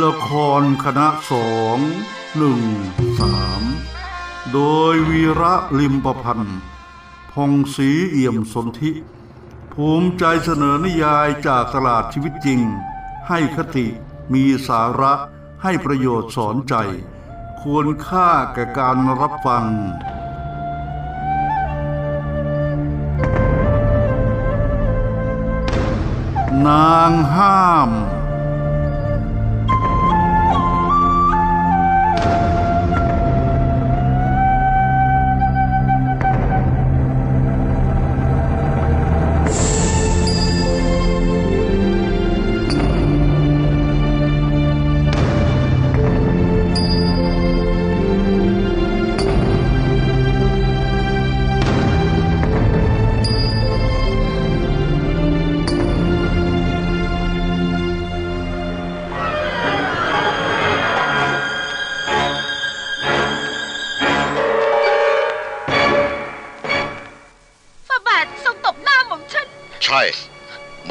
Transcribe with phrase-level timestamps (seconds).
[0.00, 0.28] ละค
[0.60, 1.78] รคณะสอง
[2.36, 2.60] หนึ่ง
[3.20, 3.62] สาม
[4.52, 4.60] โด
[4.92, 6.58] ยวีระลิมประพันธ์
[7.32, 8.90] พงศรีเอี่ยมสนธิ
[9.72, 12.60] ภูมิใจเสนอนิยายจากตลาดชีวิตจริง
[13.28, 13.86] ให้คติ
[14.32, 15.12] มีสาระ
[15.62, 16.74] ให้ประโยชน์สอนใจ
[17.60, 19.66] ควรค่าแก่การรับฟัง
[26.66, 27.92] นางห้าม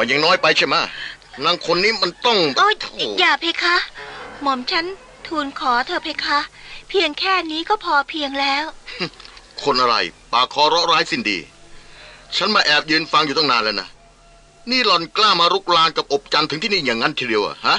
[0.04, 0.76] มันยังน้อยไปใช่ไหม
[1.46, 3.76] นางคนนี้มันต้องโอ้ยโถ่อย่าเพคะ
[4.42, 4.86] หม่อมฉัน
[5.28, 6.40] ทูลขอเธอเพคะ
[6.90, 8.66] เพียงแค่นี้ก็พอเพียงแล้ว
[9.64, 9.96] คนอะไร
[10.34, 11.38] ปากคอเราะร้ายสิ้นดี
[12.38, 13.88] ฉันมาแอบยืนฟังอยู่ตั้งนานแล้วนะ
[14.72, 17.78] นี่หล่อนกล้ามารุกรานกับอบจันทร์ถึงที่นี่อย่างนั้นทีเดียวอะฮะ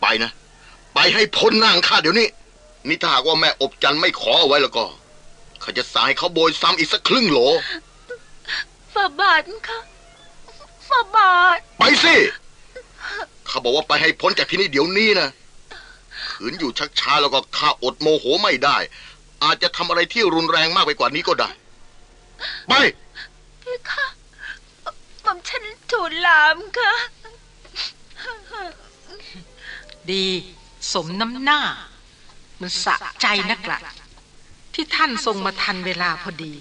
[0.00, 0.30] ไปนะ
[0.94, 2.28] ไปให้พ้นหน้าข้าเดี๋ยวนี้
[2.88, 4.84] นี่ถ้าหากว่าแม่อบจันทร์ไม่ขอเอาไว้แล้วก็
[5.62, 7.38] ข้าจะสายเขาโบยซ้ำอีกสักครึ่งโหล
[8.94, 9.78] ฝาบาทคะ
[10.90, 12.16] ฝาบาท ไปสิ
[13.46, 15.28] เขาบอกว่าไปให้พ้นจากที่นี่เดี๋ยวนี้นะ
[16.30, 18.76] ขืนอยู่ชักช้าแล้วก็ข้าอดโมโหไม่ได้
[19.42, 21.50] อาจจะทำอะไรที่รุนแรงมากไปกว่านี้ก็ได้
[22.68, 22.72] ไป
[23.60, 24.06] เพคะ
[25.22, 26.92] หม่อมฉันทูลลามค่ะ
[30.10, 30.24] ดี
[30.92, 31.60] สมน้ำหน้า
[32.60, 33.78] มันสะใจนักละ
[34.74, 36.52] ที่ท่านทรงมาทันเวลาพอดี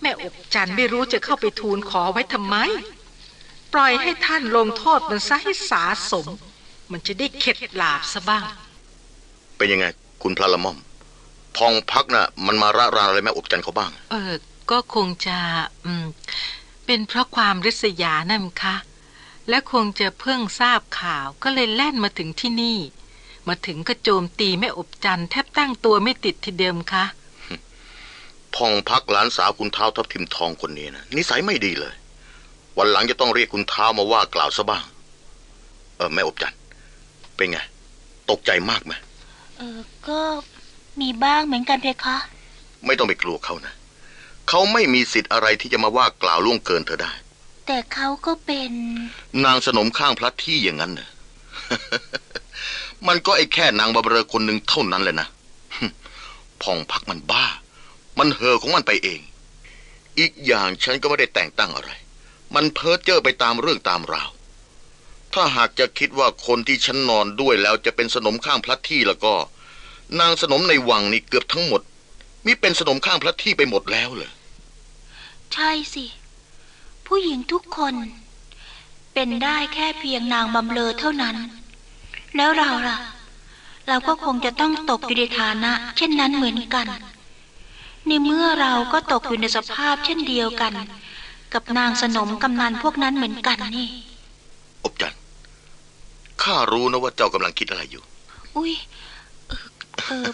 [0.00, 2.56] แม่อกจันไม่รู้จะเข้าไปทูลขอไว้ทำไม
[3.74, 6.26] ปล่อยให้ท่านลงโทษมันซะให้สาสม
[6.90, 8.44] มันจะได้เข็ดหลาบซะบ้าง
[9.56, 9.86] เป็นยังไง
[10.22, 10.78] คุณพระละม่อม
[11.58, 14.32] ทองพักน่ะ มันมาระรานอะไรแม่อบจันเขาบ้าง เออ
[14.70, 15.38] ก็คงจะ
[15.84, 16.06] อืม
[16.86, 18.76] เป็นเพราะความริษยานั่นคะ
[19.48, 22.78] และคงจะเพิ่งทราบข่าวก็เลยแล่นมาถึงที่นี่
[23.48, 27.04] มาถึงก็โจมตีแม่อบจันแทบตั้งตัวไม่ติดทีเดิมคะ
[28.56, 31.94] ทองพักหลานสาวคุณเท้าทับทิมทองคนนี้นะนิสัยไม่ดีเลย
[32.78, 34.84] วันหลังจะต้องเรียกคุณเท้ามาว่ากล่าวซะบ้าง
[35.96, 36.54] เออแม่อบจัน
[37.36, 37.58] เป็นไง
[38.30, 38.92] ตกใจมากไหม
[39.56, 39.78] เออ
[40.08, 40.20] ก็
[41.00, 42.16] มีบ้างเหมือนกันเพคะ
[42.86, 43.74] ไม่ต้องไปกลัวเขานะ
[44.48, 47.12] เขาไม่มีสิทธิ์อะไรที่จะมาว่ากล่าวล่วงเกินเธอได้
[47.66, 48.70] แต่เขาก็เป็น
[49.44, 51.08] นางสนมข้างพระที่อย่างนั้นเน่ะ
[53.08, 55.28] มันก็ไอ้แค่นางบาเบอคนหนึ่งเท่านั้นแหละนะ
[56.62, 57.44] พองพักมันบ้า
[58.18, 59.20] มันเห่อของมันไปเอง
[60.18, 61.90] อีกอย่างฉันก็ไม่ได้แต่งตั้งอะไร
[62.54, 64.30] มันเพ้อเจ้อไปตามเรื่องตามราว
[65.34, 69.34] ถ้าหากจะคิดว่าคนที่ฉันนอนด้วยแล้วจะเป็นสนมข้างพระที่แล้วก็
[70.20, 71.82] นางสนมในวังนี่เกือบทั้งหมด
[72.46, 74.30] มิเป็นสนมข้างพระที่ไปหมดแล้วเลย
[75.52, 76.04] ใช่สิ
[77.06, 77.94] ผู้หญิงทุกคน
[79.14, 81.36] เป็นได้แค่เพียงนางบำเลอเท่านั้น
[82.36, 82.98] แล้วเราล่ะ
[83.88, 86.86] เราก็คงจะต้องตกอยู่ในฐานะ เช่นนั้นเหมือนกัน
[88.06, 90.72] ในเมื่อเราก็ตกอยู่ในสภาพเช่นเดียวกัน
[91.54, 93.90] กับนางสนมกำนันพวกนั้นเหมือนกันนี่
[94.84, 95.20] อบจันทร์
[96.42, 98.02] ข้ารู้นะว่าเจ้ากำลังคิดอะไรอยู่
[98.56, 98.72] อุ้ย
[99.48, 99.66] เออ
[99.98, 100.26] เออ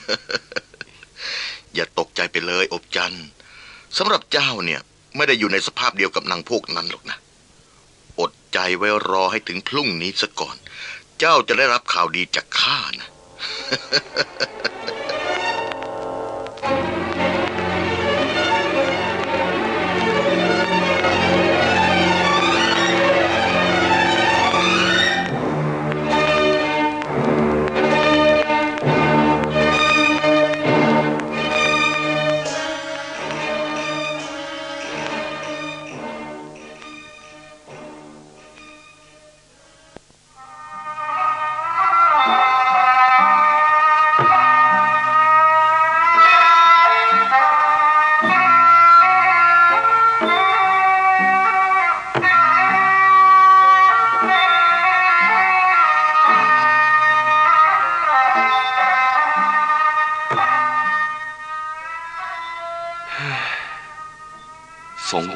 [1.75, 3.27] อย่าตกใจไปเลย อบจันทร์
[3.99, 4.81] สำหรับเจ้าเนี่ย
[5.17, 7.19] ไม่ได้อยู่ในสภาพเดียวกับนางพวกนั้นหรอกนะ
[8.21, 10.57] อดใจไว้รอให้ถึงพรุ่งนี้ซะก่อน
[11.19, 13.09] เจ้าจะได้รับข่าวดีจากข้านะ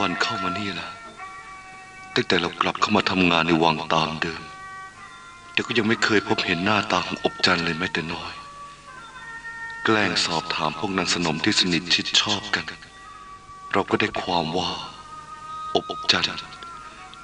[0.03, 0.93] วันเข้ามานี่ล้ว
[2.15, 4.43] ตั้งแต่เรากลับเข้ามาทำงานในวังตามเดิม
[5.53, 8.33] แต่ก็ยังไม่เคยพบเห็นหน้าตาของอบจันเลยแม้แต่น้อย
[9.85, 12.65] แกล้งสอบถามพวกนางสนมที่สนิทชิดชอบกัน
[13.73, 14.71] เราก็ได้ความว่า
[15.75, 16.25] อบอบจัน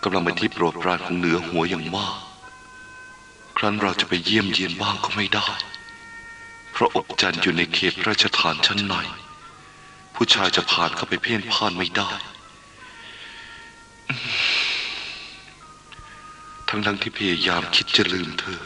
[0.03, 2.17] กำลังเป็นที่โปรดปรานของเหนือหัวอย่างมาก
[3.57, 5.49] ครั้นเราจะไปเยี่ยมเยียนบ้างก็ไม่ได้
[6.73, 8.95] เพราะอบจันอยู่ในเขตพระราชฐานชั้นใน
[10.15, 12.11] ผู้ชายจะผ่านเข้าไปเพ่นพ่านไม่ได้
[16.69, 18.62] ทั้งทั้งๆที่พยายามคิดจะลืมเธอ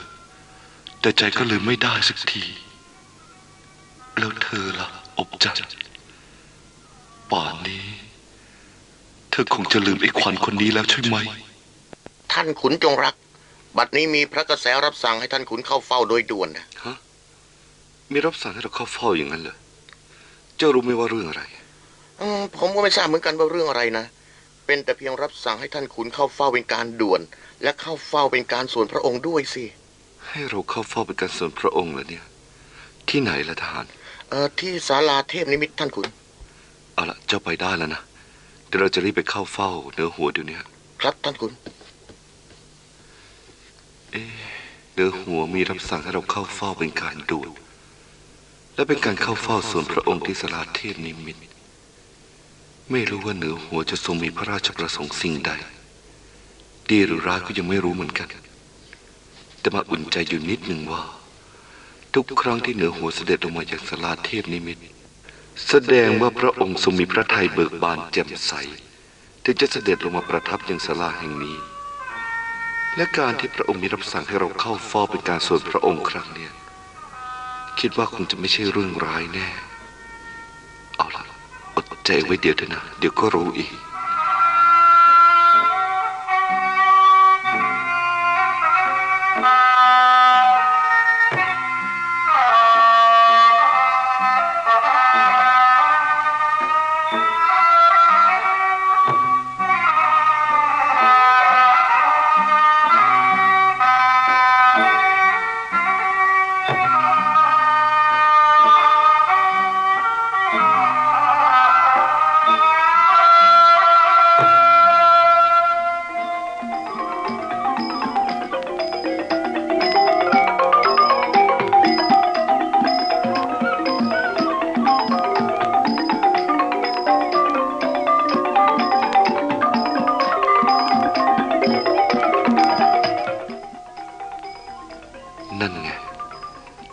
[1.01, 2.45] แต่ใจก็ลืมไม่ได้สักที
[4.19, 4.89] แล้วเธอล่ะ
[5.19, 5.77] อบจันทร์
[7.31, 7.85] ป่านนี้
[9.31, 11.17] เธอคงจะลืมไอ้ขวัญคนนี้แล้วใช่ไหม
[12.33, 13.15] ท่านขุนจงรัก
[13.79, 16.97] บัดนี้มีพระกระแสรับสั่งให้ท่านขุนเข้าเฝ้าโดยด่วนนะฮะ
[18.13, 19.57] มีรับสั่งให้เราเข้าเฝ้าอย่างนั้นเหรอ
[20.57, 21.43] เจ้ารู้ไหมว่าเรื่องอะไร
[22.21, 24.05] อืมผมก็ไม่ทราบเหมือนกันว่าเรื่องอะไรนะ
[24.67, 27.21] เป็นแต่เพียงรับสั่งให้ท่านขุนเข้าเฝ้าเป็นการด่วน
[27.63, 29.65] และเข้าเฝ้าเป็นการส่วนพระองค์ด้วยสิ
[30.29, 32.25] ให้เราเข้าเฝ้าเป็นการส่วนพระองค์เหรอเนี่ย
[33.09, 33.87] ที่ไหนล่ะทหาร
[34.31, 36.07] เออที่ศาลาเทพนิมิตท่านขุน
[36.95, 38.03] เอาละเจ้าไปได้แล้วนะ
[38.67, 40.57] เดี๋ยวเราจะรีบไปเข้าเฝ้าเหนือหัวเดี๋ยวนี้
[41.01, 41.53] ครับท่านขุน
[44.93, 47.51] เหนือหัวมีรับสั่งให้เราเข้าเฝ้าเป็นการด่วน
[48.75, 51.41] และเป็นการเข้าเฝ้าส่วนพระองค์ที่ศาลาเทพนิมิต
[52.93, 55.51] ไม่รู้ว่าเหนือหัวจะทรงมีพระราชประสงค์สิ่งใด
[56.91, 58.29] ดีหรือร้ายก็ยังไม่รู้เหมือนกัน
[59.61, 61.03] แต่มาอุ่นใจอยู่นิดหนึ่งว่า
[62.15, 64.79] ทุกครั้งที่เหนือหัวเสด็จลงมาจากศาลาเทพนิมิต
[65.69, 68.53] แสดงว่าพระองค์ทรงมีพระทัยเบิกบานแจ่มใส
[69.45, 71.57] ถึงจะเสด็จลงมาประทับยังศาลาแห่งนี้
[72.97, 76.53] และการที่พระองค์มีรับสั่งให้เราเข้าเฝ้าเป็นการส่วนพระองค์ครั้งเนี้ย
[77.81, 79.49] คิดว่าคงจะไม่ใช่เรื่องร้ายแน่
[80.99, 81.32] เอาล่ะ
[81.77, 83.71] อดใจไว้เดี๋ยวเถอะนะ เดี๋ยวก็รู้อีก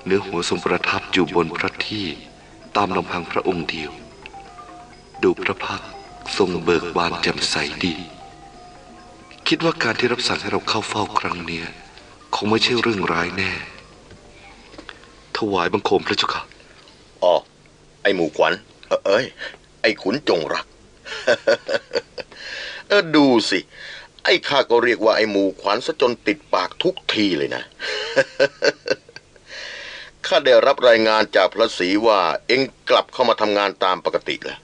[0.09, 2.07] เนื้อหัวทรงประทับอยู่บนพระที่
[2.75, 3.91] ตามลำพังพระองค์เดียว
[5.23, 5.81] ดูพระพัก
[6.37, 7.95] ทรงเบิกบานแจ่มใสดี
[9.47, 11.65] คิดว่าการที่รับสั่งให้เราเข้าเฝ้าครั้งเนี้ย
[12.35, 13.51] คงไม่ใช่เรื่องร้ายแน่
[15.37, 16.43] ถวายบังคมพระเจ้าค่ะ
[17.23, 17.35] อ๋อ
[18.01, 18.53] ไอหมูขวัญ
[18.87, 19.25] เอ,เอ้ย
[19.81, 20.65] ไอขุนจงรัก
[22.87, 23.59] เออดูสิ
[24.23, 27.63] ไอข้าก็เรียกว่าไอหมูขวัญซะจนติดปากทุกทีเลยนะ
[30.29, 34.59] ข้าได้รับรายงานจากพระศรีว่าเอ็งกลับเข้ามาทำงานตามปกติแล้ว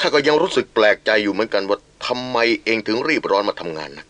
[0.00, 4.06] ข้าก็ยังรู้สึกแปลกใจอยู่เหมือนกันว่าทำไมเองถึงรีบร้อนมาทำงานนะ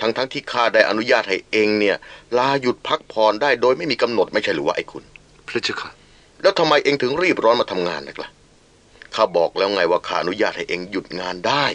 [0.00, 1.96] ทั้งทั้งๆที่ข้าได้อนุญาตให้เองเนี่ย
[2.38, 5.04] ลาหยุดพักผ่อนได้โดยไม่มีกำหนดไม่ใช่หรือว่าไอ้คุณ
[5.46, 5.90] พระเจ้าค่ะ
[6.42, 8.30] แล้วทำไมเองถึงรีบร้อนมาทำงานนักล่ะ
[9.14, 11.66] ข้าบอกแล้วไงว่าข้าอนุญาตให้เองหยุดงานได้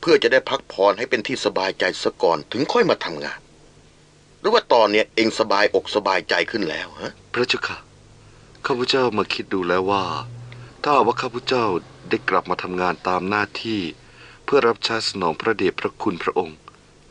[0.00, 3.45] เพื่อจะได้พักผ่อนให้เป็นที่สบายใจซะก่อนถึงค่อยมาทำงานห
[4.48, 7.78] รือว่าตอนเนี้ยเองสบายอกสบายใจขึ้นแล้วฮะพระเจ้าค่ะ
[8.66, 10.04] ข้าพเจ้ามาคิดดูแล้วว่า
[10.82, 11.64] ถ้าหากว่าข้าพเจ้า
[12.08, 13.80] ได้กลับมาทำงานตามหน้าที่
[14.44, 16.56] เพื่อรับใช้สนองพระเดชพระคุณพระองค์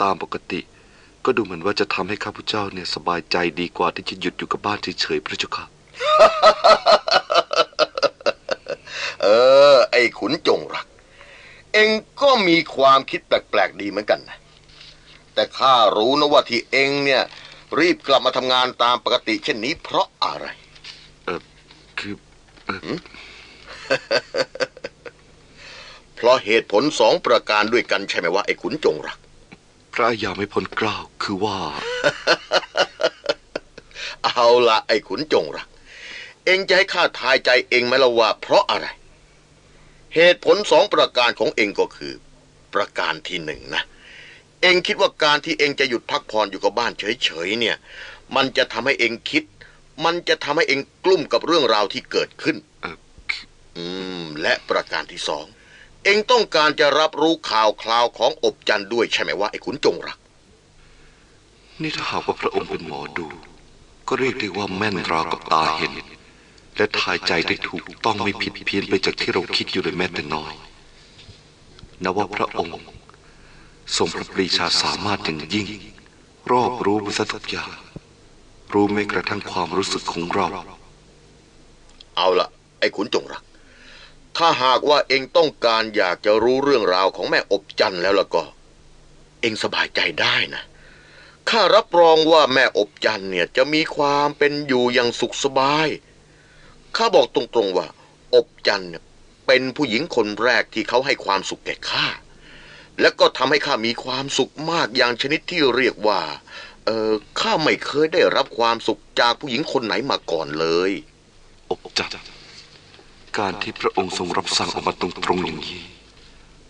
[0.01, 0.61] ตามปกติ
[1.25, 5.65] ก็ดูเหมือนว่าจะทำให้ข้าพเจ้าเนี่ยสบายใจดีกว่าที่จะหยุดอยู่กับบ้านเฉยๆพระเจ้าค่ะ
[9.21, 9.27] เอ
[9.73, 10.87] อ ไอ้ขุนจงรัก
[11.73, 11.89] เอง
[12.21, 14.37] ก็มีความคิดแปลกๆดีเหมือนกันนะ
[15.35, 17.23] แต่ข้ารู้นะว่าที่เองเนี่ย
[17.79, 20.45] รีบกลับมาทำงานตามปกติเช่นนี้ เพราะอะไร
[21.25, 21.41] เออ
[21.99, 22.15] คือ
[22.65, 22.89] เออ
[26.15, 29.17] เพราะเหตุผลสองประการด้วยกันใช่ไหมว่าไอ้ขุนจงรัก
[29.93, 31.59] พระยาไม่พ้นเกล้าวคือว่า
[34.25, 35.67] เอาละไอ้ขุนจงรัก
[36.45, 38.87] เองจะให้ข้าทายใจเองไหมล่ะว่า เพราะอะไร
[40.15, 42.13] เหตุผลสองประการของเองก็คือ
[42.73, 43.83] ประการที่หนึ่งนะ
[44.65, 47.75] เองคิดว่าการที่เองจะหยุดพักผ่อนอยู่กับบ้านเฉยๆเนี่ย
[48.35, 49.43] มันจะทำให้เองคิด
[50.05, 52.57] มันจะทำให้เองกลุ้มกับเรื่องราวที่เกิดขึ้น
[53.77, 53.85] อื
[54.21, 55.45] ม และประการที่สอง
[56.03, 60.17] เองต้องการจะรับรู้ข่าวคราวของอบจันด้วยใช่ไหมว่าไอ้ขุนจงรัก
[61.81, 63.27] นี่ถ้าหากว่าพระองค์เป็นหมอดู
[64.07, 65.93] ก็เรียกได้ว่าแม่นราวกับตาเห็น
[66.77, 70.53] และทายใจได้ถูกต้องไม่ผิดเพี้ยนไปจากที่เราคิดอยู่เลยแม้แต่น้อย
[72.03, 72.77] นับว่าพระองค์
[73.93, 75.67] ทรงพระปรีชาสามารถอย่างยิ่ง
[76.51, 77.69] รอบรู้ไปซะทุกอย่าง
[78.73, 80.47] รู้แม้กระทั่งความรู้สึกของเรา
[82.15, 82.47] เอาละ
[82.79, 83.43] ไอ้ขุนจงรัก
[84.37, 88.43] ถ้าหากว่าเองต้องการอยากจะรู้เรื่องราวของแม่อบจันแล้วล่ะก็
[89.41, 90.63] เองสบายใจได้นะ
[91.49, 95.87] ข้ารับรองว่าแม่อบจันเนี่ยจะมีความเป็นอยู่อย่างสุขสบาย
[96.95, 97.87] ข้าบอกตรงๆว่า
[98.35, 99.03] อบจันเนี่ย
[99.47, 102.07] เป็นผู้หญิงคนแรกที่เขาให้ความสุขแก่ข้า
[103.01, 106.21] และก็ทำให้ข้ามีความสุขมากอย่างชนิดที่เรียกว่า
[106.85, 110.91] เออข้าไม่เคยได้รับความสุขจากผู้หญิงคนไหนมาก่อนเลย
[111.69, 112.09] อบจัด
[113.37, 115.81] การที่พระองค์ทรงรับสั่งออกมาตรงๆอย่างนี้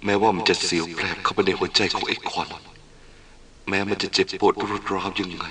[0.06, 2.50] แม้ว่ามันจะเสียวแปลบเข้าไปในหัวใจของไอ้ควัน
[3.70, 5.46] แม้มันจะเจ็บปวดรุดร้าวยังไง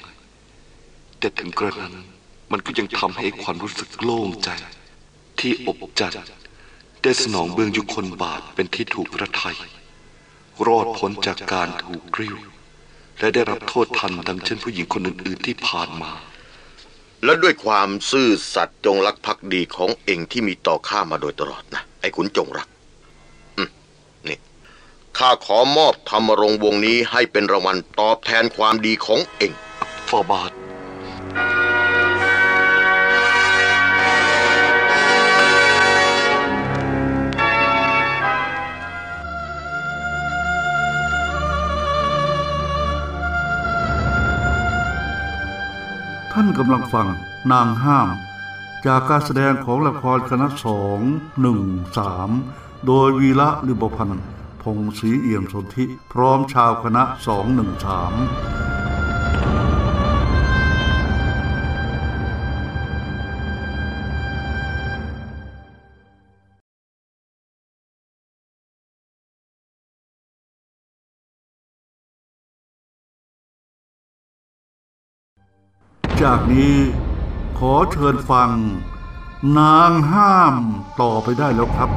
[1.19, 1.95] แต่ถึงกระนั้น
[2.53, 4.49] มันก็ยังทำให้ไอ้ควันรู้สึกโล่งใจ
[5.39, 6.13] ที่อบจัด
[7.03, 9.57] ได้สนองเบื้องยุคนบาทเป็นที่ถูกพระทัย
[10.67, 12.37] รอดพ้นจากการถูกกริ้ว
[13.19, 16.11] และได้รับโทษทันดังเช่นผู้หญิงคนอื่นๆที่ผ่านมา
[17.25, 22.69] และด้วยความซื่อสัตย์จงรักภักดีของเองที่มีต่อข้ามาโดยตลอดนะ ไอ้ขุนจงรัก
[23.57, 23.71] อืม
[24.29, 24.39] นี่
[25.19, 29.53] ข้าขอมอบธรรมรงค์วงนี้ให้เป็นรางวัลตอบแทนความดีของเอง
[30.09, 30.53] ฟาบาท
[46.37, 47.09] ท่านกำลังฟัง
[47.53, 48.09] นางห้าม
[48.87, 51.01] จากการแสดงของละครคณะสอง
[51.41, 51.61] หนึ่ง
[51.99, 52.31] สาม
[52.87, 54.27] โดยวีระลิบพันธ์
[54.63, 58.15] พงศรีเอี่ยมสนธิพร้อมชาวคณะสองหนึ่งสาม
[76.25, 76.77] จากนี้
[77.59, 78.51] ขอเชิญฟัง
[79.59, 80.55] นางห้าม
[81.01, 81.91] ต่อไปได้แล้วครับ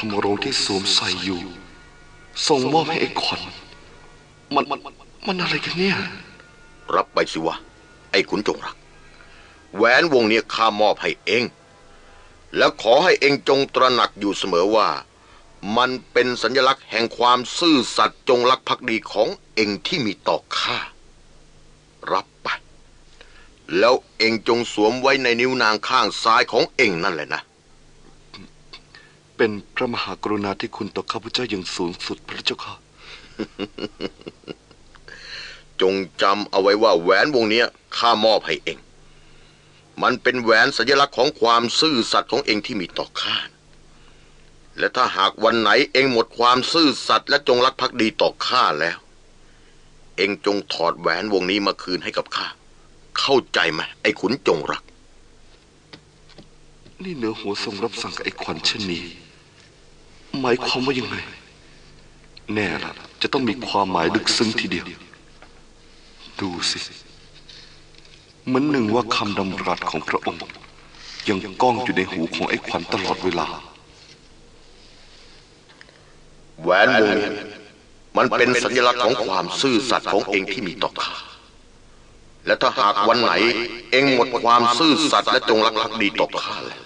[0.00, 1.40] ทรงถอดธรมรงที่สวมใส่อยู่
[2.46, 3.40] ทรงมอบให้ไอ้ขวัญ
[4.54, 4.78] มันมัน
[5.26, 5.96] มันอะไรกันเนี่ย
[6.94, 7.56] รับไปสิวะ
[8.10, 8.76] ไอ้ขุนจงรัก
[9.76, 11.44] แหวนวงนี้ข้ามอบให้เอง
[12.56, 14.88] แล้วขอให้เองจงตระหนักอยู่เสมอว่า
[15.76, 20.78] มันเป็นสัญลักษณ์แห่งความซื่อสัตย์จงรักภักดีของเองที่มีต่อข้า
[22.12, 22.48] รับไป
[23.78, 27.42] แล้วเองจงสวมไว้ในนิ้วนางข้างซ้ายของเองนั่นแหละนะ
[29.42, 32.74] เป็นพระมหากรุณาธิคุณต่อข้าพเจ้าอย่างสูงสุดพระเจ้าค่ะ
[35.80, 37.66] จงจำเอาไว้ว่าแหวนวงเนี้ย
[37.96, 38.78] ข้ามอบให้เอง
[40.02, 43.36] มันเป็นแหวนสัญลักษณ์ของความซื่อสัตย์ของเองที่มีต่อข้า
[44.78, 48.98] และถ้าหากวันไหนเองหมดความซื่อสัตย์และจงรักภักดีต่อข้าแล้ว
[50.16, 52.46] เองจงถอดแหวนวงนี้มาคืนให้กับข้า
[53.18, 54.82] เข้าใจไหมไอ้ขุนจงรัก
[57.02, 59.04] นี่เหนือหัวทรงรับสั่งกับไอ้ขวัญเช่นนี้
[60.40, 61.16] หมายความว่ายังไง
[62.54, 64.86] แน่ละจะต้องมีความหมายลึกซึ้งทีเดียว
[66.40, 66.78] ดูสิ
[68.46, 70.42] เหมือนหนึ่งว่าคำดำรัสของพระองค์
[71.28, 73.46] ยังก้องอยู่ในหูของไอ้ขวัญตลอดเวลา
[76.62, 77.28] แหวนวงนี้
[78.16, 81.14] มันเป็นสัญลักษณ์ของความซื่อสัตย์ของเองที่มีต่อข้า
[82.46, 83.32] และถ้าหากวันไหน
[83.90, 86.80] เองหมดความซื่อสัตย์และจงรักภักดีต่อข้าแล้ว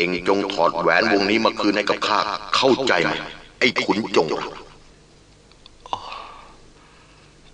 [0.00, 2.18] เองจงถอดแหวนวงนี้มาคืนให้กับข้า
[2.56, 3.12] เข้าใจไหม
[3.60, 4.28] ไอ้ขุนจง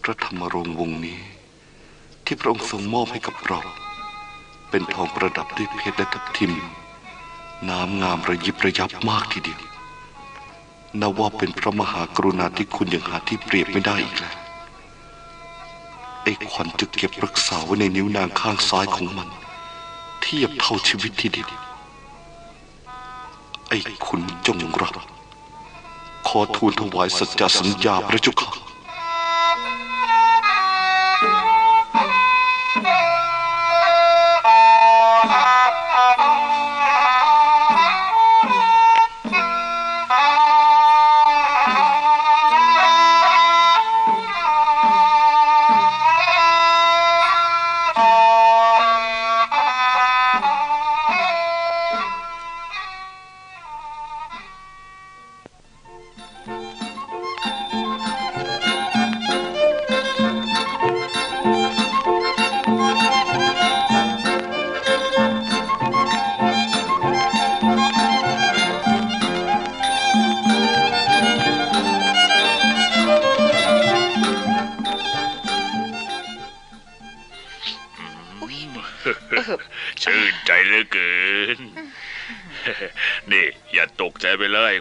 [0.02, 1.18] พระธรรมรงวงนี้
[2.24, 3.60] ที่พระองค์ทรงมอบให้กับเรา
[4.70, 6.52] เป็นทองประดับด้วยเพชรและทับทิม
[7.68, 9.60] น้ำงามระยิบระยับมากทีเดียว
[11.00, 14.34] นับว่าเป็นพระมหากรุณาธิคุณอย่างหาที่เปรียบไม่ได้อีกแล้ว
[16.22, 19.28] ไอ้ขวัญจะเก็บรักษาไว้ในนิ้วนางข้างซ้ายของมัน
[20.22, 21.48] เทียบเท่าชีวิตทีเดียว
[23.68, 24.94] ไอ้ขุนจงรัก
[26.28, 28.65] ขอทูลถวายสัจจสัญญาพระเจ้าค่ะ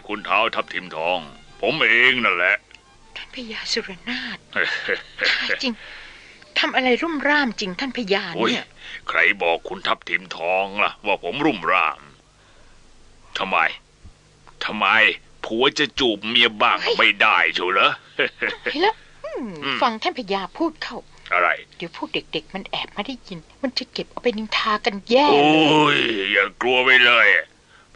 [0.08, 1.18] คุณเท้าทับทิมทอง
[1.60, 2.56] ผมเองนั่นแหละ
[3.16, 4.38] ท่านพญาสุรนาถ
[5.62, 5.74] จริง
[6.58, 8.66] ทำอะไรรุ่มร่ามจริงท่านพญาโอ้ยเนี่ย
[9.08, 12.00] ใครบอกคุณทับทิมทองล่ะ ว่าผมรุ่มร่าม
[13.38, 13.58] ทำไม
[14.64, 14.86] ทำไม
[15.44, 17.90] ผัวจะจูบเมียบ้างไม่ได้เชียวเหรอ
[18.72, 18.94] เห็นแล้ว
[19.24, 20.96] อืมอืมฟังท่านพญาพูดเข้า
[21.32, 27.26] อะไร เดี๋ยวพวกเด็ก ๆ มันแอบมาได้ยิน มันจะเก็บเอาไปนินทากันแย่โอ้เลยยอย่ากลัวไปเลย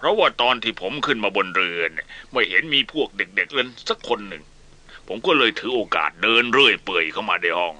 [0.00, 4.42] เพราะว่าตอนที่ผมขึ้นมาบนเรือนเนี่ยไม่เห็นมีพวกเด็กๆเล่นสักคนหนึ่ง
[5.08, 7.74] ผมก็เลยถือโอกาสเดินเรื่อยเปื่อยเข้ามาในห้อง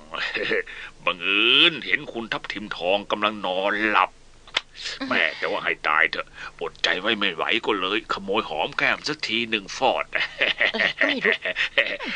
[1.04, 4.10] บังเอิญเห็นคุณทับทิมทองกำลังนอนหลับ
[5.08, 6.26] แม่แต่ว่าให้ตายเถอะ
[6.60, 10.06] อดใจไว้ไม่ไหวก็เลย ขโมยหอมแก้มสักทีหนึ่งฟอด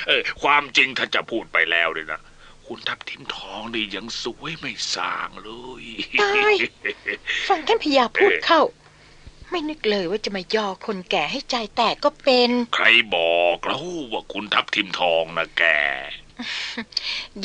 [0.06, 2.20] เออความจริงถ้าจะพูดไปแล้วเลยนะ
[2.66, 5.50] คุณทับทิมทองนี่ยังสวยไม่สางเล
[5.82, 5.84] ย
[6.22, 6.54] ตาย
[7.48, 8.62] ฟังท่านพญาพูดเข้า
[9.54, 15.64] ไม่นึกเลยว่าจะมายอคนแก่ให้ใจแตกก็เป็น ใครบอกแล้วว่าคุณทับทิมทองนะแก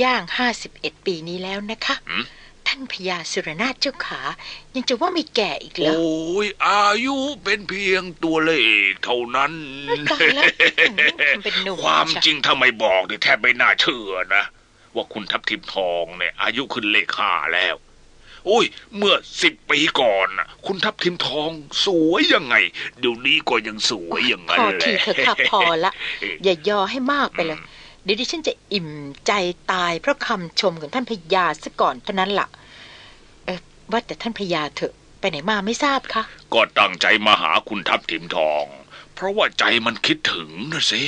[0.02, 2.24] ย่างห้าสิบเอ็ดปีนี้แล้วนะคะหืม
[2.68, 4.22] ท่านพญาสุรนาถเจ้าขา
[4.76, 8.54] ยังจะว่าไม่แก่อีกเหรอโอ้ยอายุเป็นเพียงตัวเล
[8.90, 9.54] ขเท่านั้น
[10.12, 10.46] ตายแล้ว
[11.36, 14.44] ทำเป็นหนุ่มความใช่จริงถ้าไม่บอกนี่แทบไม่น่าเชื่อนะ
[14.96, 18.66] ว่าคุณทับทิมทองเนี่ยอายุขึ้นเลขห้าแล้วโอ้ย
[18.98, 21.52] เมื่อสิบปีก่อนน่ะคุณทับทิมทอง
[21.86, 22.56] สวยยังไง
[23.00, 25.92] เดี๋ยวนี้ก็ยังสวยอย่างพนั้นอแหทีละ เถอะค่ะพอละ
[26.44, 27.60] อย่ายอให้มากไปเลย
[28.04, 28.90] เดี๋ยวดิฉันจะอิ่ม
[29.28, 29.32] ใจ
[29.72, 32.48] ตายเพราะคำชมของท่านพญาซะก่อนเท่านั้นล่ะ
[33.46, 33.60] เออ
[33.92, 36.24] ว่าแต่ท่านพญาเถอะไปไหนมาไม่ทราบคะ
[36.54, 38.66] ก็ตั้งใจมาหาคุณทับทิมทอง
[39.16, 41.04] เพราะว่าใจมันคิดถึงนะสิ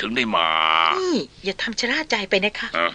[0.00, 0.48] ถึงได้มา
[0.98, 2.90] นี่อย่าทำชะล่าใจไปนะคะ ฮะ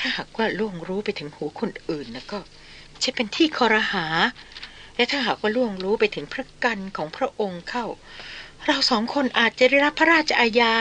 [0.00, 2.38] ถ้าหากว่าล่วงรู้ไปถึงหูคนอื่นนะก็
[3.04, 4.06] จะเป็นที่คอรหา
[4.96, 7.86] และถ้าหากว่าล่วงรู้ไปถึงพระกันของพระองค์เข้า
[8.66, 10.72] เราสองคนอาจจะได้รับพระราชอาญา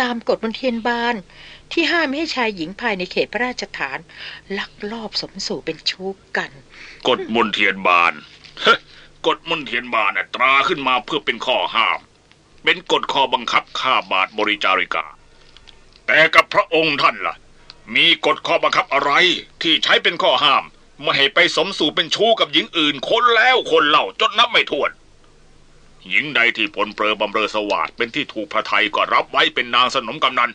[0.00, 1.14] ตามกฎบนเทียนบาน
[1.72, 3.98] ที่ห้ามไม่ให้ชายหญิงภายในเขตพระราชฐาน
[4.58, 6.50] ลักลอบสมสู่เป็นชู้กัน
[7.08, 8.12] กฎมนเทียนบาน
[9.26, 11.98] กฎมนเทียนบานน่ะตราขึ้นมาเพื่อเป็นข้อห้าม
[12.64, 15.06] เป็นกฎข้อบังคับข้าบาทบริจาริกา
[16.06, 17.36] แต่กับพระองค์ท่านล่ะ
[17.96, 19.12] มีกฎข้อบังคับอะไร
[19.62, 20.64] ที่ใช้เป็นข้อห้าม
[21.02, 24.90] ไม่ให้ไปสมสู่เป็นชู้กับหญิงอื่น คนแล้วคนเล่าจนนับไม่ถ้วน
[26.08, 30.50] หญิงใดที่ผลเปรอบำเรอสวาดเป็นที่ถูกพระไทยก็รับไว้เป็นนางสนมกำนัน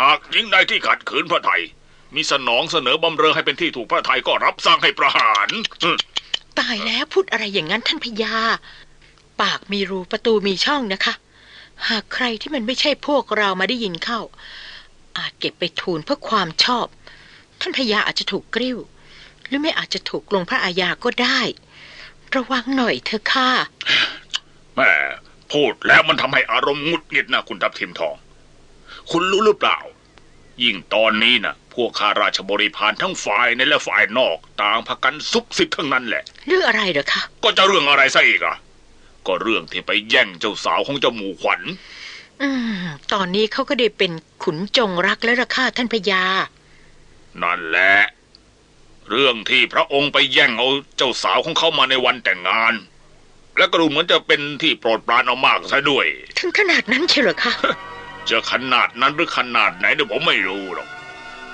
[0.00, 1.62] หากหญิงใดที่ขัดขืนพระไทย
[2.14, 5.48] มีสนองเสนอบำเรอให้เป็นที่ถูกพระไทยก็รับสั่งให้ประหาร
[6.58, 8.36] ตายแล้วพูดอะไรอย่างนั้นท่านพญา
[9.40, 11.14] ปากมีรูประตูมีช่องนะคะ
[11.88, 14.20] หากใครที่มันไม่ใช่พวกเรามาได้ยินเข้า
[15.18, 16.86] อาจเก็บไปทูลเพื่อความชอบ
[17.60, 18.78] ท่านพญาอาจจะถูกกริ้ว
[19.52, 21.40] รือไม่อาจจะถูกลงพระอาญาก็ได้
[22.34, 23.50] ระวังหน่อยเถอะค่ะ
[24.76, 24.92] แม่
[25.52, 28.16] พูดแล้วมันทำให้อารมณ์หงุดหงิดนะคุณทับทิมทอง
[29.10, 29.78] คุณรู้หรือเปล่า
[30.62, 38.56] ยิ่งตอนนี้นะพวกข้าราชบริพารทั้งฝ่ายในและฝ่ายนอก ต่างพากันซุบซิบทั้งนั้นแหละ เรื่องอะไรเหรอคะ ก็จะเรื่องอะไรซะอีกอะ
[39.26, 41.62] ก็เรื่องที่ไปแย่งเจ้าสาวของเจ้าหมูขวัญ
[42.42, 42.48] อื
[42.82, 44.12] ม ตอนนี้เขาก็ได้เป็น
[44.42, 46.24] ขุนจงรักแล้วล่ะค่ะท่านพญา
[47.42, 47.94] นั่นแหละ
[49.14, 52.74] เรื่องที่พระองค์ไปแย่งเอาเจ้าสาวของเขามาในวันแต่งงาน
[53.58, 56.06] และก็ดูเหมือนจะเป็นที่โปรดปรานเอามากซะด้วย
[56.38, 57.52] ถึงขนาดนั้นเชียวเหรอคะ
[58.28, 60.88] จะขนาดนั้นหรือขนาดไหนเดี๋ยวผมไม่รู้หรอก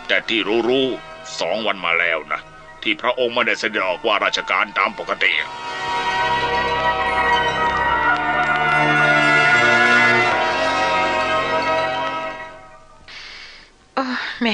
[0.09, 2.41] แต่ที่รู้ๆสองวันมาแล้วนะ
[2.83, 5.33] ที่พระองค์ไม่ได้เสด็จออกว่าราชการตามปกติ
[13.97, 14.49] เออแหม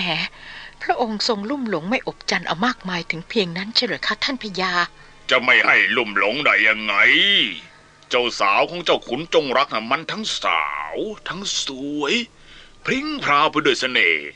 [0.84, 4.72] พระองค์ทรงลุ่มหลงไม่อบจันทร์เอามากมายถึงเพียงนั้นเชียวเหรอคะท่านพญา
[5.30, 6.94] จะไม่ให้ลุ่มหลงได้ยังไง
[8.10, 10.96] เจ้าสาวของเจ้าขุนจงรักน่ะมันทั้งสาว
[11.28, 11.66] ทั้งส
[12.00, 12.14] วย
[12.84, 14.26] พริ้งพราวไปด้วยเสน่ห์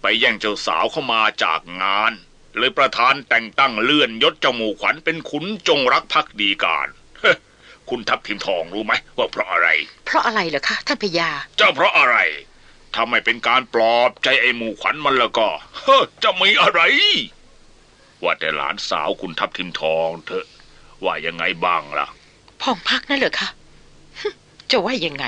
[0.00, 2.12] ไปแย่งเจ้าสาวเข้ามาจากงาน
[2.58, 6.88] เลยประธานแต่งตั้งเลื่อนยศเจ้าหมู่ขวัญเป็นขุนจงรักภักดีการ
[7.20, 7.36] เฮ้อ
[7.88, 9.68] คุณทับทิมทองรู้ไหมว่าเพราะอะไร
[10.06, 12.16] เพราะอะไรเหรอคะท่านพญาเจ้าเพราะอะไร
[12.94, 16.80] ถ้าไม่เป็นการปลอบใจไอ้หมู่ขวัญมันแล้วก็เฮ้อจะมีอะไร
[18.22, 20.46] ว่าแต่หลานสาวคุณทับทิมทองเถอะ
[21.04, 22.06] ว่ายังไงบ้างล่ะ
[22.60, 23.48] พองพักนั่นเหรอคะ
[24.20, 24.28] ฮึ
[24.70, 25.24] จะว่ายังไง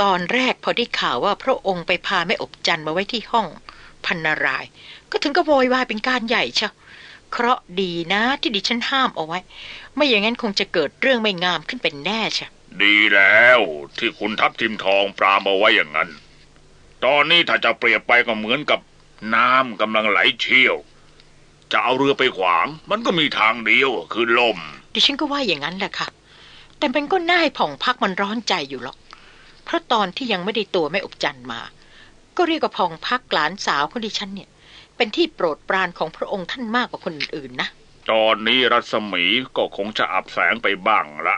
[0.00, 3.46] ตอนแรกพอได้ข่าวว่าพระองค์ไปพาแม่อบจันทร์มาไว้ที่ห้อง
[4.06, 4.70] พันนารายณ์
[5.10, 6.72] ก็ถึงกับโวยวายเป็นการใหญ่เชียว
[7.30, 9.38] เคราะห์ดีนะที่ดิฉันห้ามเอาไว้
[9.94, 12.50] ไม่อย่างนั้นคงจะเกิดเรื่องไม่งามขึ้นเป็นแน่เชียว
[12.82, 13.60] ดีแล้ว
[13.98, 16.10] ที่คุณทับทิมทองปรามเอาไว้อย่างนั้น
[17.04, 18.80] ตอนนี้ถ้าจะเปรียบไปก็เหมือนกับ
[19.34, 20.76] น้ำกำลังไหลเชี่ยว
[21.72, 24.58] จะเอาเรือไปขวาง มันก็มีทางเดียวคือลม
[24.94, 26.08] ดิฉันก็ว่าอย่างนั้นแหละค่ะ
[26.78, 28.98] แต่มันก็น่าให้ผ่องพักมันร้อนใจอยู่หรอก
[29.64, 31.60] เพราะตอนที่ยังไม่ได้ตัวแม่อบจันมา
[32.36, 34.48] ก็เรียกว่าผ่องพักหลานสาวของดิฉันเนี่ย
[34.96, 37.68] เป็นที่โปรดปรานของพระองค์ท่านมากกว่าคนอื่นๆนะ
[38.10, 39.24] ตอนนี้รัศมี
[39.56, 41.36] ก็คงจะอับแสงไปบ้างละ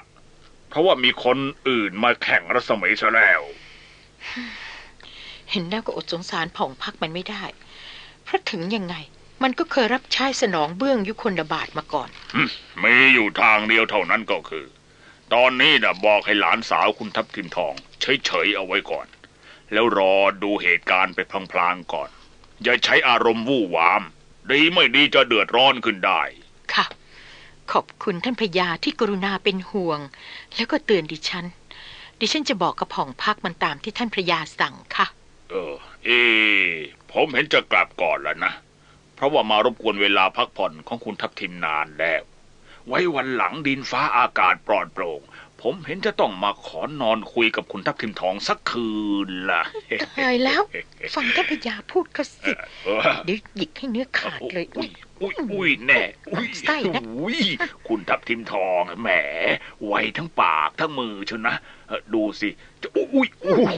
[0.68, 3.42] เพราะว่ามีคนอื่นมาแข่งรัศมีซะแล้ว
[5.51, 7.45] เห็นแล้วก็อดสงสารผ่องพักมันไม่ได้
[8.25, 8.95] เพราะถึงยังไง
[9.43, 12.51] มันก็เคยรับใช้สนองเบื้องยุคนดบาทมาก่อนอืม
[12.83, 14.67] มีอยู่ทางเดียวเท่านั้นก็คือ
[15.35, 19.07] ตอนนี้นะบอกให้หลานสาวคุณทับทิมทอง เฉยๆเอาไว้ก่อน
[19.73, 21.19] แล้วรอดูเหตุการณ์ไป
[21.53, 22.11] พลางๆก่อน
[22.63, 24.03] อย่าใช้อารมณ์วู่วาม
[24.51, 26.21] ดีไม่ดีจะเดือดร้อนขึ้นได้
[26.75, 26.85] ค่ะ
[27.73, 30.01] ขอบคุณท่านพญาที่กรุณาเป็นห่วง
[30.55, 31.47] แล้วก็เตือนดิฉัน
[32.21, 35.07] ดิฉันจะบอกกับผ่องพักมันตามที่ท่านพระยาสั่งค่ะ
[35.51, 36.11] เออ เอ
[37.13, 38.53] ผมเห็นจะกลับก่อนแล้วนะ
[39.15, 42.23] เพราะว่ามารบกวนเวลาพักผ่อนของคุณทับทิมนานแล้ว
[42.89, 45.21] ไว้วันหลังดินฟ้าอากาศปลอดโปร่ง
[45.62, 48.90] ผมเห็นจะต้องมาขอนอนคุยกับคุณทับทิมทองสักคื
[49.27, 49.62] นล่ะ
[50.18, 50.62] ตายแล้ว
[51.14, 52.51] ฟังท่านพญาพูดก็สิ
[52.85, 54.90] เออเดี๋ยวหยิกให้เนื้อขาดเลย อุ้ย
[55.23, 57.38] อุ้ยอุ้ยแน่อุ้ยไส้นะอุ้ย
[57.88, 59.11] คุณทับทิมทองแหม
[59.87, 61.55] ไวทั้งปากทั้งมือเชยวนะ
[61.88, 62.49] เออดูสิ
[62.83, 63.75] จะอุ้ยอุ้ย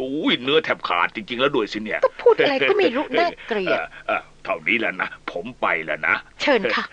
[0.00, 6.84] อุ้ยเนื้อแทบขาดจริง ๆ แล้วด้วยสิเนี่ย ก็พูดอะไรก็ไม่รู้น่าเกลียดออเออเท่านี้แหล้วนะ ผมไปแล้วนะ เชิญค่ะ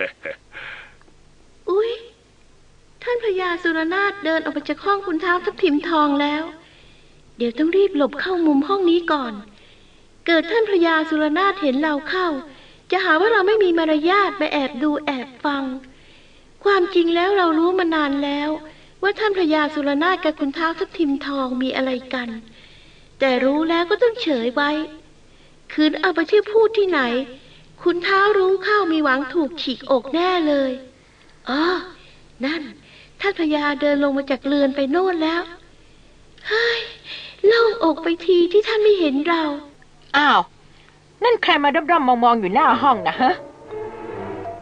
[1.70, 1.91] อุ๊ย
[3.04, 6.44] ท่านพญาสุรนาถเดินออกไปจากห้องคุณเท้าทับทิมทองแล้ว
[7.38, 9.34] เดี๋ยวต้องรีบหลบเข้ามุมห้องนี้ก่อน
[10.26, 12.28] เกิดท่านพญาสุรนาถเห็นเราเข้า
[12.92, 15.64] จะหาว่าเราไม่มีมารยาทมาแอบดูแอบฟัง
[16.64, 18.50] ความจริงแล้วเรารู้มานานแล้ว
[19.02, 22.30] ว่าท่านพญาสุรนาถกับคุณเท้าทับทิมทองมีอะไรกัน
[23.20, 24.72] แต่รู้แล้วก็ต้องเฉยไว้
[25.74, 27.02] คืนเอาไปที่พูดที่ไหน
[27.82, 30.72] คุณเท้ารู้เข้ามีหวังถูกฉีกอกแน่เลย
[31.50, 31.64] อ๋อ
[32.46, 32.62] นั่น
[33.22, 35.42] ท่านพญาเดินลงมาจากเรือนไปโน่นแล้ว
[36.48, 36.80] เฮ้ย
[37.46, 39.44] โล่งอกไปทีที่ท่านไม่เห็นเรา
[40.18, 40.42] อ้าว
[41.24, 43.32] นั่นใครมาด้อมๆมอง ๆ อยู่หน้าห้องนะฮะ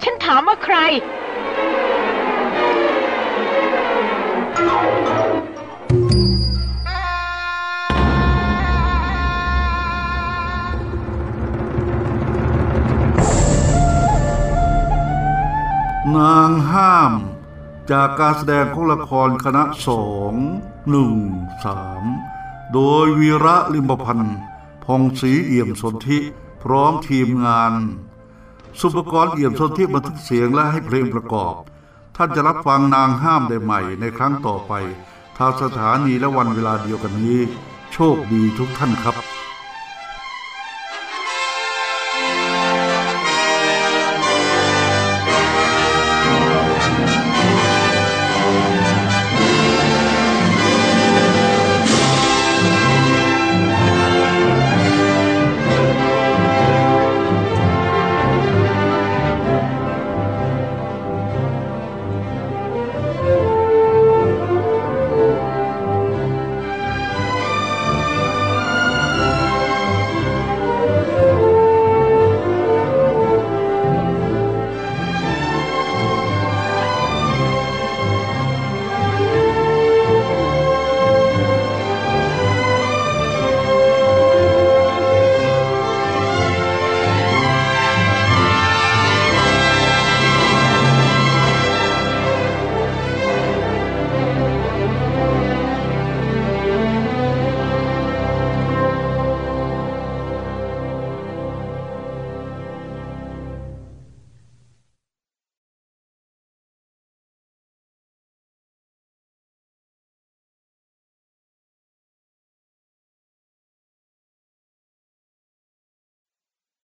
[0.04, 0.78] ฉันถามว่าใคร
[16.16, 17.14] นางห้าม
[17.92, 20.34] จากการแสดงของละครคณะสอง
[20.90, 21.14] หนึ่ง
[21.66, 22.04] สาม
[22.74, 24.38] โดยวีระลิมพันธ์
[24.86, 26.20] พองศรีเอี่ยมสนธิ
[26.64, 27.74] พร้อมทีมงาน
[28.80, 31.54] สุปกรณ์เอี่ยมสนธิบันทึกเสียงและให้เพลงประกอบ
[32.16, 34.74] ท่านจะรับฟังนางห้ามได้ใหม่ในครั้งต่อไป
[35.38, 37.42] ทางสถานีและวันเวลาเดียวกันนี้
[37.94, 39.39] โชคดีทุกท่านครับ